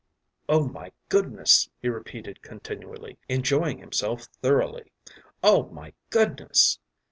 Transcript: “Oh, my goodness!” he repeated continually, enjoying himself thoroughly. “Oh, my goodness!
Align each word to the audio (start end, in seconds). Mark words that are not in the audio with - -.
“Oh, 0.49 0.67
my 0.67 0.93
goodness!” 1.09 1.69
he 1.79 1.87
repeated 1.87 2.41
continually, 2.41 3.19
enjoying 3.29 3.77
himself 3.77 4.23
thoroughly. 4.41 4.91
“Oh, 5.43 5.69
my 5.69 5.93
goodness! 6.09 6.79